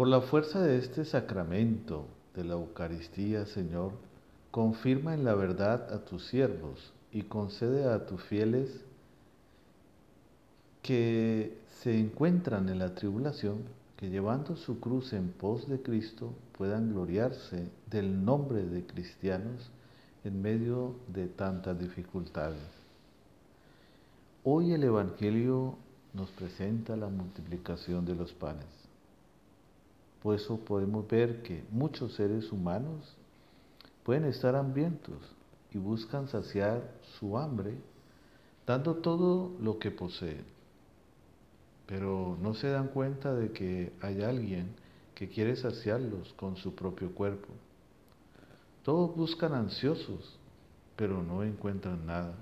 [0.00, 3.92] Por la fuerza de este sacramento de la Eucaristía, Señor,
[4.50, 8.82] confirma en la verdad a tus siervos y concede a tus fieles
[10.80, 13.58] que se encuentran en la tribulación,
[13.98, 19.70] que llevando su cruz en pos de Cristo puedan gloriarse del nombre de cristianos
[20.24, 22.70] en medio de tantas dificultades.
[24.44, 25.76] Hoy el Evangelio
[26.14, 28.89] nos presenta la multiplicación de los panes.
[30.22, 33.16] Por eso podemos ver que muchos seres humanos
[34.04, 35.18] pueden estar hambrientos
[35.72, 36.82] y buscan saciar
[37.18, 37.74] su hambre
[38.66, 40.44] dando todo lo que poseen.
[41.86, 44.74] Pero no se dan cuenta de que hay alguien
[45.14, 47.48] que quiere saciarlos con su propio cuerpo.
[48.84, 50.38] Todos buscan ansiosos,
[50.96, 52.34] pero no encuentran nada.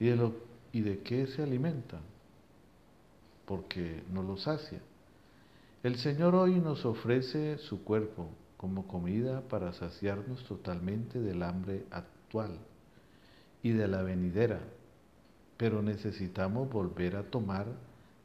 [0.00, 0.32] ¿Y de,
[0.72, 2.00] y de qué se alimentan?
[3.46, 4.80] Porque no los sacia.
[5.84, 12.58] El Señor hoy nos ofrece su cuerpo como comida para saciarnos totalmente del hambre actual
[13.62, 14.58] y de la venidera,
[15.56, 17.66] pero necesitamos volver a tomar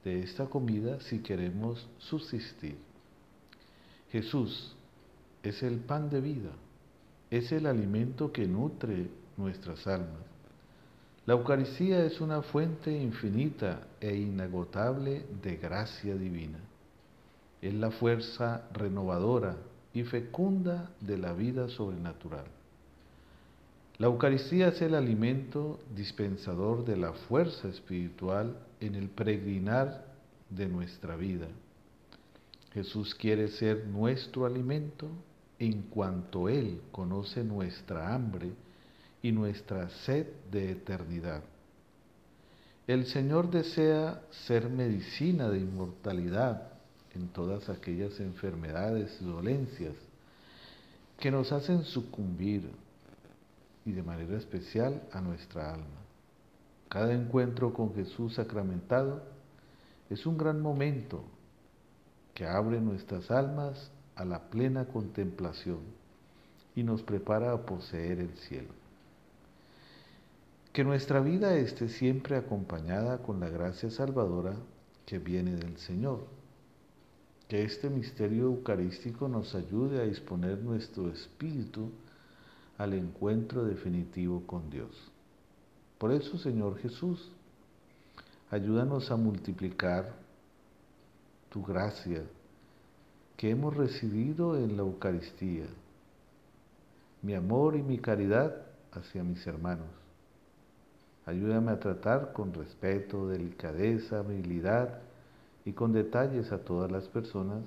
[0.03, 2.75] de esta comida si queremos subsistir.
[4.11, 4.75] Jesús
[5.43, 6.51] es el pan de vida,
[7.29, 10.23] es el alimento que nutre nuestras almas.
[11.27, 16.72] La Eucaristía es una fuente infinita e inagotable de gracia divina.
[17.63, 19.55] Es la fuerza renovadora
[19.93, 22.43] y fecunda de la vida sobrenatural.
[23.99, 30.05] La Eucaristía es el alimento dispensador de la fuerza espiritual en el peregrinar
[30.49, 31.47] de nuestra vida.
[32.73, 35.07] Jesús quiere ser nuestro alimento
[35.57, 38.51] en cuanto Él conoce nuestra hambre
[39.21, 41.41] y nuestra sed de eternidad.
[42.87, 46.72] El Señor desea ser medicina de inmortalidad
[47.15, 49.95] en todas aquellas enfermedades y dolencias
[51.19, 52.69] que nos hacen sucumbir
[53.85, 56.01] y de manera especial a nuestra alma.
[56.89, 59.23] Cada encuentro con Jesús sacramentado
[60.09, 61.23] es un gran momento
[62.33, 65.79] que abre nuestras almas a la plena contemplación
[66.75, 68.73] y nos prepara a poseer el cielo.
[70.71, 74.55] Que nuestra vida esté siempre acompañada con la gracia salvadora
[75.05, 76.25] que viene del Señor.
[77.47, 81.91] Que este misterio eucarístico nos ayude a disponer nuestro espíritu
[82.77, 84.91] al encuentro definitivo con Dios.
[85.97, 87.31] Por eso, Señor Jesús,
[88.49, 90.13] ayúdanos a multiplicar
[91.49, 92.23] tu gracia
[93.37, 95.65] que hemos recibido en la Eucaristía,
[97.21, 98.55] mi amor y mi caridad
[98.91, 99.87] hacia mis hermanos.
[101.25, 105.01] Ayúdame a tratar con respeto, delicadeza, habilidad
[105.65, 107.63] y con detalles a todas las personas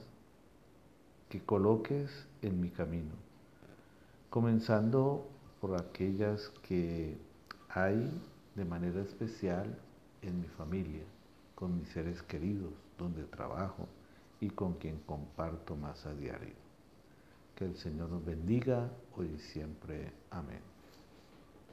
[1.28, 2.10] que coloques
[2.42, 3.26] en mi camino
[4.36, 5.26] comenzando
[5.62, 7.16] por aquellas que
[7.70, 8.10] hay
[8.54, 9.78] de manera especial
[10.20, 11.04] en mi familia,
[11.54, 13.88] con mis seres queridos, donde trabajo
[14.38, 16.52] y con quien comparto más a diario.
[17.54, 20.12] Que el Señor nos bendiga hoy y siempre.
[20.30, 20.75] Amén.